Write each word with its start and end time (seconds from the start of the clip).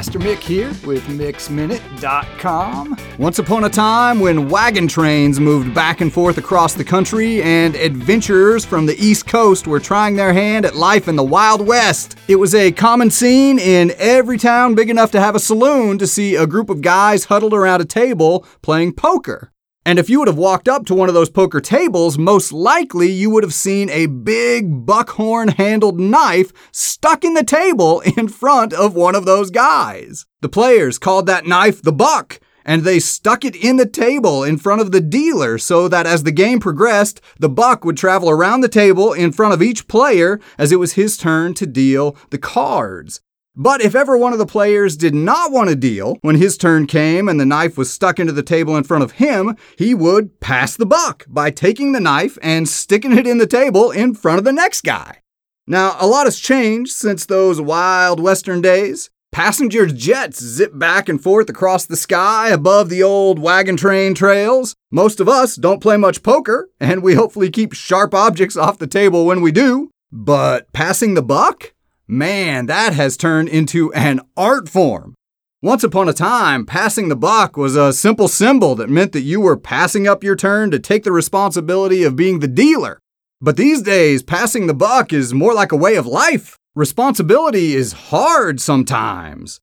Pastor 0.00 0.18
Mick 0.18 0.38
here 0.38 0.68
with 0.86 1.04
MixMinute.com. 1.08 2.96
Once 3.18 3.38
upon 3.38 3.64
a 3.64 3.68
time, 3.68 4.18
when 4.18 4.48
wagon 4.48 4.88
trains 4.88 5.38
moved 5.38 5.74
back 5.74 6.00
and 6.00 6.10
forth 6.10 6.38
across 6.38 6.72
the 6.72 6.82
country 6.82 7.42
and 7.42 7.76
adventurers 7.76 8.64
from 8.64 8.86
the 8.86 8.96
East 8.96 9.26
Coast 9.26 9.66
were 9.66 9.78
trying 9.78 10.16
their 10.16 10.32
hand 10.32 10.64
at 10.64 10.74
life 10.74 11.06
in 11.06 11.16
the 11.16 11.22
Wild 11.22 11.66
West, 11.66 12.16
it 12.28 12.36
was 12.36 12.54
a 12.54 12.72
common 12.72 13.10
scene 13.10 13.58
in 13.58 13.92
every 13.98 14.38
town 14.38 14.74
big 14.74 14.88
enough 14.88 15.10
to 15.10 15.20
have 15.20 15.34
a 15.34 15.38
saloon 15.38 15.98
to 15.98 16.06
see 16.06 16.34
a 16.34 16.46
group 16.46 16.70
of 16.70 16.80
guys 16.80 17.26
huddled 17.26 17.52
around 17.52 17.82
a 17.82 17.84
table 17.84 18.46
playing 18.62 18.94
poker. 18.94 19.52
And 19.86 19.98
if 19.98 20.10
you 20.10 20.18
would 20.18 20.28
have 20.28 20.36
walked 20.36 20.68
up 20.68 20.84
to 20.86 20.94
one 20.94 21.08
of 21.08 21.14
those 21.14 21.30
poker 21.30 21.60
tables, 21.60 22.18
most 22.18 22.52
likely 22.52 23.10
you 23.10 23.30
would 23.30 23.42
have 23.42 23.54
seen 23.54 23.88
a 23.88 24.06
big 24.06 24.84
buckhorn 24.84 25.48
handled 25.48 25.98
knife 25.98 26.52
stuck 26.70 27.24
in 27.24 27.32
the 27.32 27.44
table 27.44 28.00
in 28.16 28.28
front 28.28 28.72
of 28.72 28.94
one 28.94 29.14
of 29.14 29.24
those 29.24 29.50
guys. 29.50 30.26
The 30.42 30.50
players 30.50 30.98
called 30.98 31.26
that 31.26 31.46
knife 31.46 31.80
the 31.80 31.92
buck, 31.92 32.40
and 32.64 32.82
they 32.82 32.98
stuck 32.98 33.42
it 33.42 33.56
in 33.56 33.78
the 33.78 33.86
table 33.86 34.44
in 34.44 34.58
front 34.58 34.82
of 34.82 34.92
the 34.92 35.00
dealer 35.00 35.56
so 35.56 35.88
that 35.88 36.06
as 36.06 36.24
the 36.24 36.32
game 36.32 36.60
progressed, 36.60 37.20
the 37.38 37.48
buck 37.48 37.84
would 37.84 37.96
travel 37.96 38.28
around 38.28 38.60
the 38.60 38.68
table 38.68 39.14
in 39.14 39.32
front 39.32 39.54
of 39.54 39.62
each 39.62 39.88
player 39.88 40.38
as 40.58 40.72
it 40.72 40.76
was 40.76 40.92
his 40.92 41.16
turn 41.16 41.54
to 41.54 41.66
deal 41.66 42.16
the 42.28 42.38
cards. 42.38 43.22
But 43.56 43.80
if 43.80 43.94
ever 43.94 44.16
one 44.16 44.32
of 44.32 44.38
the 44.38 44.46
players 44.46 44.96
did 44.96 45.14
not 45.14 45.50
want 45.50 45.68
to 45.70 45.76
deal, 45.76 46.16
when 46.22 46.36
his 46.36 46.56
turn 46.56 46.86
came 46.86 47.28
and 47.28 47.40
the 47.40 47.44
knife 47.44 47.76
was 47.76 47.92
stuck 47.92 48.20
into 48.20 48.32
the 48.32 48.42
table 48.42 48.76
in 48.76 48.84
front 48.84 49.02
of 49.02 49.12
him, 49.12 49.56
he 49.76 49.92
would 49.92 50.40
pass 50.40 50.76
the 50.76 50.86
buck 50.86 51.26
by 51.28 51.50
taking 51.50 51.92
the 51.92 52.00
knife 52.00 52.38
and 52.42 52.68
sticking 52.68 53.12
it 53.12 53.26
in 53.26 53.38
the 53.38 53.46
table 53.46 53.90
in 53.90 54.14
front 54.14 54.38
of 54.38 54.44
the 54.44 54.52
next 54.52 54.82
guy. 54.82 55.18
Now, 55.66 55.96
a 55.98 56.06
lot 56.06 56.26
has 56.26 56.38
changed 56.38 56.92
since 56.92 57.26
those 57.26 57.60
wild 57.60 58.20
western 58.20 58.60
days. 58.60 59.10
Passenger 59.32 59.86
jets 59.86 60.42
zip 60.42 60.76
back 60.76 61.08
and 61.08 61.22
forth 61.22 61.48
across 61.48 61.86
the 61.86 61.96
sky 61.96 62.48
above 62.48 62.88
the 62.88 63.02
old 63.02 63.38
wagon 63.38 63.76
train 63.76 64.14
trails. 64.14 64.74
Most 64.90 65.20
of 65.20 65.28
us 65.28 65.54
don't 65.54 65.82
play 65.82 65.96
much 65.96 66.22
poker, 66.22 66.68
and 66.80 67.02
we 67.02 67.14
hopefully 67.14 67.50
keep 67.50 67.72
sharp 67.72 68.14
objects 68.14 68.56
off 68.56 68.78
the 68.78 68.88
table 68.88 69.26
when 69.26 69.40
we 69.40 69.52
do. 69.52 69.90
But 70.10 70.72
passing 70.72 71.14
the 71.14 71.22
buck? 71.22 71.72
Man, 72.12 72.66
that 72.66 72.92
has 72.92 73.16
turned 73.16 73.48
into 73.50 73.92
an 73.92 74.20
art 74.36 74.68
form. 74.68 75.14
Once 75.62 75.84
upon 75.84 76.08
a 76.08 76.12
time, 76.12 76.66
passing 76.66 77.08
the 77.08 77.14
buck 77.14 77.56
was 77.56 77.76
a 77.76 77.92
simple 77.92 78.26
symbol 78.26 78.74
that 78.74 78.90
meant 78.90 79.12
that 79.12 79.20
you 79.20 79.40
were 79.40 79.56
passing 79.56 80.08
up 80.08 80.24
your 80.24 80.34
turn 80.34 80.72
to 80.72 80.80
take 80.80 81.04
the 81.04 81.12
responsibility 81.12 82.02
of 82.02 82.16
being 82.16 82.40
the 82.40 82.48
dealer. 82.48 82.98
But 83.40 83.56
these 83.56 83.80
days, 83.80 84.24
passing 84.24 84.66
the 84.66 84.74
buck 84.74 85.12
is 85.12 85.32
more 85.32 85.54
like 85.54 85.70
a 85.70 85.76
way 85.76 85.94
of 85.94 86.04
life. 86.04 86.56
Responsibility 86.74 87.76
is 87.76 87.92
hard 87.92 88.60
sometimes. 88.60 89.60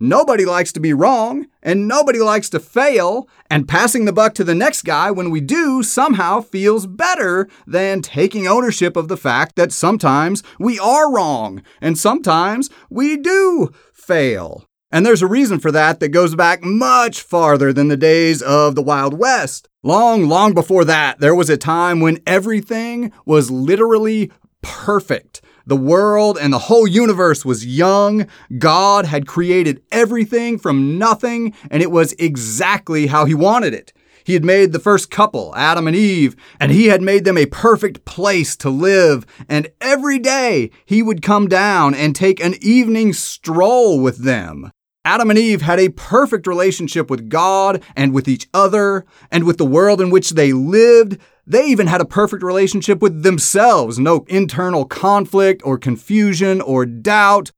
Nobody 0.00 0.44
likes 0.44 0.70
to 0.72 0.80
be 0.80 0.92
wrong, 0.92 1.46
and 1.60 1.88
nobody 1.88 2.20
likes 2.20 2.48
to 2.50 2.60
fail, 2.60 3.28
and 3.50 3.66
passing 3.66 4.04
the 4.04 4.12
buck 4.12 4.32
to 4.34 4.44
the 4.44 4.54
next 4.54 4.82
guy 4.82 5.10
when 5.10 5.28
we 5.28 5.40
do 5.40 5.82
somehow 5.82 6.40
feels 6.40 6.86
better 6.86 7.48
than 7.66 8.00
taking 8.00 8.46
ownership 8.46 8.96
of 8.96 9.08
the 9.08 9.16
fact 9.16 9.56
that 9.56 9.72
sometimes 9.72 10.44
we 10.60 10.78
are 10.78 11.12
wrong, 11.12 11.64
and 11.80 11.98
sometimes 11.98 12.70
we 12.88 13.16
do 13.16 13.72
fail. 13.92 14.64
And 14.92 15.04
there's 15.04 15.20
a 15.20 15.26
reason 15.26 15.58
for 15.58 15.72
that 15.72 15.98
that 15.98 16.10
goes 16.10 16.36
back 16.36 16.62
much 16.62 17.20
farther 17.20 17.72
than 17.72 17.88
the 17.88 17.96
days 17.96 18.40
of 18.40 18.76
the 18.76 18.82
Wild 18.82 19.18
West. 19.18 19.68
Long, 19.82 20.28
long 20.28 20.54
before 20.54 20.84
that, 20.84 21.18
there 21.18 21.34
was 21.34 21.50
a 21.50 21.56
time 21.56 21.98
when 21.98 22.20
everything 22.24 23.12
was 23.26 23.50
literally 23.50 24.30
perfect. 24.62 25.42
The 25.68 25.76
world 25.76 26.38
and 26.40 26.50
the 26.50 26.58
whole 26.60 26.88
universe 26.88 27.44
was 27.44 27.66
young. 27.66 28.26
God 28.56 29.04
had 29.04 29.26
created 29.26 29.82
everything 29.92 30.58
from 30.58 30.96
nothing, 30.96 31.52
and 31.70 31.82
it 31.82 31.90
was 31.90 32.14
exactly 32.14 33.08
how 33.08 33.26
He 33.26 33.34
wanted 33.34 33.74
it. 33.74 33.92
He 34.24 34.32
had 34.32 34.46
made 34.46 34.72
the 34.72 34.78
first 34.78 35.10
couple, 35.10 35.54
Adam 35.56 35.86
and 35.86 35.94
Eve, 35.94 36.36
and 36.58 36.72
He 36.72 36.86
had 36.86 37.02
made 37.02 37.26
them 37.26 37.36
a 37.36 37.44
perfect 37.44 38.06
place 38.06 38.56
to 38.56 38.70
live. 38.70 39.26
And 39.46 39.68
every 39.78 40.18
day 40.18 40.70
He 40.86 41.02
would 41.02 41.20
come 41.20 41.48
down 41.48 41.94
and 41.94 42.16
take 42.16 42.40
an 42.40 42.54
evening 42.62 43.12
stroll 43.12 44.00
with 44.00 44.24
them. 44.24 44.72
Adam 45.08 45.30
and 45.30 45.38
Eve 45.38 45.62
had 45.62 45.80
a 45.80 45.88
perfect 45.88 46.46
relationship 46.46 47.08
with 47.08 47.30
God 47.30 47.82
and 47.96 48.12
with 48.12 48.28
each 48.28 48.46
other 48.52 49.06
and 49.30 49.44
with 49.44 49.56
the 49.56 49.64
world 49.64 50.02
in 50.02 50.10
which 50.10 50.32
they 50.32 50.52
lived. 50.52 51.16
They 51.46 51.64
even 51.64 51.86
had 51.86 52.02
a 52.02 52.04
perfect 52.04 52.42
relationship 52.42 53.00
with 53.00 53.22
themselves, 53.22 53.98
no 53.98 54.26
internal 54.28 54.84
conflict 54.84 55.62
or 55.64 55.78
confusion 55.78 56.60
or 56.60 56.84
doubt. 56.84 57.52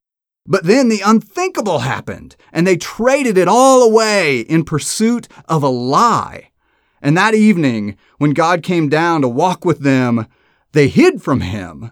But 0.45 0.63
then 0.63 0.87
the 0.87 1.01
unthinkable 1.01 1.79
happened, 1.79 2.37
and 2.53 2.65
they 2.65 2.77
traded 2.77 3.37
it 3.37 3.49
all 3.49 3.83
away 3.83 4.39
in 4.39 4.63
pursuit 4.63 5.27
of 5.49 5.61
a 5.61 5.67
lie. 5.67 6.51
And 7.01 7.17
that 7.17 7.35
evening, 7.35 7.97
when 8.17 8.31
God 8.31 8.63
came 8.63 8.87
down 8.87 9.23
to 9.23 9.27
walk 9.27 9.65
with 9.65 9.79
them, 9.79 10.25
they 10.71 10.87
hid 10.87 11.21
from 11.21 11.41
him. 11.41 11.91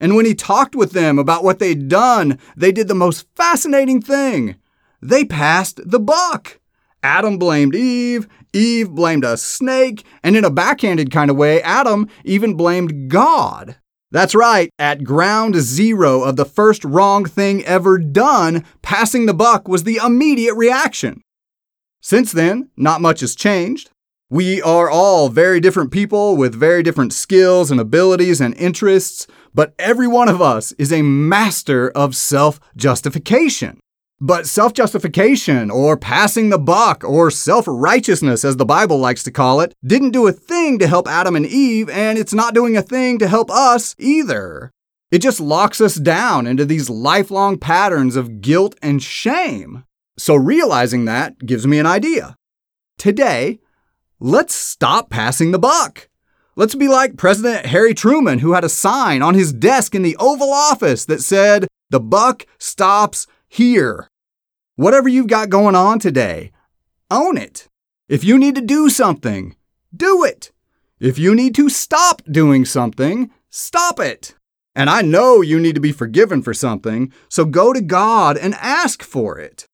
And 0.00 0.16
when 0.16 0.26
he 0.26 0.34
talked 0.34 0.74
with 0.74 0.90
them 0.90 1.16
about 1.16 1.44
what 1.44 1.60
they'd 1.60 1.86
done, 1.86 2.40
they 2.56 2.72
did 2.72 2.88
the 2.88 2.94
most 2.96 3.28
fascinating 3.36 4.02
thing. 4.02 4.56
They 5.02 5.24
passed 5.24 5.80
the 5.84 6.00
buck. 6.00 6.60
Adam 7.02 7.38
blamed 7.38 7.74
Eve, 7.74 8.28
Eve 8.52 8.90
blamed 8.90 9.24
a 9.24 9.36
snake, 9.36 10.04
and 10.22 10.36
in 10.36 10.44
a 10.44 10.50
backhanded 10.50 11.10
kind 11.10 11.30
of 11.30 11.36
way, 11.36 11.62
Adam 11.62 12.08
even 12.24 12.54
blamed 12.54 13.08
God. 13.08 13.76
That's 14.12 14.34
right, 14.34 14.70
at 14.78 15.04
ground 15.04 15.54
zero 15.56 16.22
of 16.22 16.36
the 16.36 16.44
first 16.44 16.84
wrong 16.84 17.24
thing 17.24 17.64
ever 17.64 17.96
done, 17.96 18.64
passing 18.82 19.26
the 19.26 19.34
buck 19.34 19.68
was 19.68 19.84
the 19.84 20.00
immediate 20.04 20.54
reaction. 20.54 21.22
Since 22.02 22.32
then, 22.32 22.70
not 22.76 23.00
much 23.00 23.20
has 23.20 23.36
changed. 23.36 23.90
We 24.28 24.60
are 24.62 24.90
all 24.90 25.28
very 25.28 25.60
different 25.60 25.90
people 25.90 26.36
with 26.36 26.54
very 26.54 26.82
different 26.82 27.12
skills 27.12 27.70
and 27.70 27.80
abilities 27.80 28.40
and 28.40 28.54
interests, 28.54 29.26
but 29.54 29.74
every 29.78 30.06
one 30.06 30.28
of 30.28 30.42
us 30.42 30.72
is 30.72 30.92
a 30.92 31.02
master 31.02 31.90
of 31.90 32.14
self 32.14 32.60
justification. 32.76 33.80
But 34.22 34.46
self 34.46 34.74
justification, 34.74 35.70
or 35.70 35.96
passing 35.96 36.50
the 36.50 36.58
buck, 36.58 37.02
or 37.04 37.30
self 37.30 37.64
righteousness, 37.66 38.44
as 38.44 38.58
the 38.58 38.66
Bible 38.66 38.98
likes 38.98 39.22
to 39.24 39.30
call 39.30 39.60
it, 39.60 39.74
didn't 39.84 40.10
do 40.10 40.26
a 40.26 40.32
thing 40.32 40.78
to 40.78 40.86
help 40.86 41.08
Adam 41.08 41.36
and 41.36 41.46
Eve, 41.46 41.88
and 41.88 42.18
it's 42.18 42.34
not 42.34 42.52
doing 42.52 42.76
a 42.76 42.82
thing 42.82 43.18
to 43.18 43.28
help 43.28 43.50
us 43.50 43.96
either. 43.98 44.70
It 45.10 45.22
just 45.22 45.40
locks 45.40 45.80
us 45.80 45.94
down 45.94 46.46
into 46.46 46.66
these 46.66 46.90
lifelong 46.90 47.58
patterns 47.58 48.14
of 48.14 48.42
guilt 48.42 48.76
and 48.82 49.02
shame. 49.02 49.84
So, 50.18 50.34
realizing 50.34 51.06
that 51.06 51.38
gives 51.38 51.66
me 51.66 51.78
an 51.78 51.86
idea. 51.86 52.36
Today, 52.98 53.60
let's 54.18 54.54
stop 54.54 55.08
passing 55.08 55.50
the 55.50 55.58
buck. 55.58 56.10
Let's 56.56 56.74
be 56.74 56.88
like 56.88 57.16
President 57.16 57.64
Harry 57.64 57.94
Truman, 57.94 58.40
who 58.40 58.52
had 58.52 58.64
a 58.64 58.68
sign 58.68 59.22
on 59.22 59.32
his 59.32 59.50
desk 59.50 59.94
in 59.94 60.02
the 60.02 60.16
Oval 60.18 60.52
Office 60.52 61.06
that 61.06 61.22
said, 61.22 61.68
The 61.88 62.00
buck 62.00 62.44
stops 62.58 63.26
here. 63.48 64.09
Whatever 64.76 65.08
you've 65.08 65.26
got 65.26 65.50
going 65.50 65.74
on 65.74 65.98
today, 65.98 66.52
own 67.10 67.36
it. 67.36 67.68
If 68.08 68.24
you 68.24 68.38
need 68.38 68.54
to 68.54 68.60
do 68.60 68.88
something, 68.88 69.56
do 69.94 70.24
it. 70.24 70.52
If 70.98 71.18
you 71.18 71.34
need 71.34 71.54
to 71.56 71.68
stop 71.68 72.22
doing 72.30 72.64
something, 72.64 73.30
stop 73.50 74.00
it. 74.00 74.34
And 74.74 74.88
I 74.88 75.02
know 75.02 75.42
you 75.42 75.58
need 75.58 75.74
to 75.74 75.80
be 75.80 75.92
forgiven 75.92 76.42
for 76.42 76.54
something, 76.54 77.12
so 77.28 77.44
go 77.44 77.72
to 77.72 77.80
God 77.80 78.36
and 78.36 78.54
ask 78.54 79.02
for 79.02 79.38
it. 79.38 79.66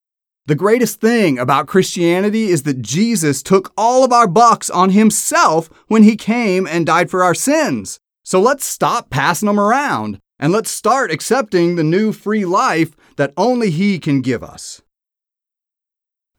The 0.47 0.55
greatest 0.55 1.01
thing 1.01 1.39
about 1.39 1.67
Christianity 1.67 2.47
is 2.47 2.63
that 2.63 2.81
Jesus 2.81 3.43
took 3.43 3.73
all 3.77 4.05
of 4.05 4.13
our 4.13 4.29
bucks 4.29 4.71
on 4.71 4.91
himself 4.91 5.69
when 5.89 6.05
he 6.05 6.17
came 6.17 6.67
and 6.67 6.87
died 6.87 7.11
for 7.11 7.25
our 7.25 7.35
sins. 7.35 7.99
So 8.23 8.41
let's 8.41 8.65
stop 8.65 9.11
passing 9.11 9.47
them 9.47 9.59
around 9.59 10.21
and 10.39 10.53
let's 10.53 10.71
start 10.71 11.11
accepting 11.11 11.75
the 11.75 11.85
new 11.85 12.13
free 12.13 12.45
life 12.45 12.95
that 13.17 13.33
only 13.37 13.71
he 13.71 13.99
can 13.99 14.21
give 14.21 14.45
us. 14.45 14.83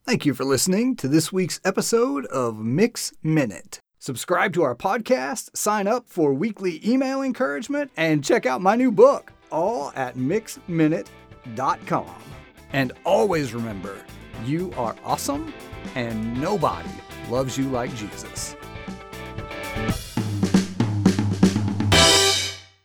Thank 0.07 0.25
you 0.25 0.33
for 0.33 0.45
listening 0.45 0.95
to 0.97 1.07
this 1.09 1.33
week's 1.33 1.59
episode 1.65 2.27
of 2.27 2.59
Mix 2.59 3.11
Minute. 3.23 3.81
Subscribe 3.99 4.53
to 4.53 4.63
our 4.63 4.73
podcast, 4.73 5.49
sign 5.53 5.85
up 5.85 6.07
for 6.07 6.33
weekly 6.33 6.79
email 6.89 7.21
encouragement, 7.21 7.91
and 7.97 8.23
check 8.23 8.45
out 8.45 8.61
my 8.61 8.77
new 8.77 8.89
book, 8.89 9.33
all 9.51 9.91
at 9.97 10.15
mixminute.com. 10.15 12.15
And 12.71 12.93
always 13.03 13.53
remember, 13.53 13.97
you 14.45 14.71
are 14.77 14.95
awesome 15.03 15.53
and 15.93 16.39
nobody 16.39 16.87
loves 17.29 17.57
you 17.57 17.67
like 17.67 17.93
Jesus. 17.93 18.55